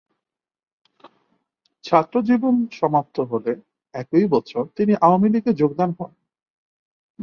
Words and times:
ছাত্রজীবন 1.83 2.55
সমাপ্ত 2.71 3.17
হলে 3.31 3.51
একই 3.93 4.25
বছর 4.27 4.63
তিনি 4.77 4.93
আওয়ামী 5.01 5.27
লীগে 5.29 5.51
যোগদান 5.53 5.89
করেন। 5.93 6.17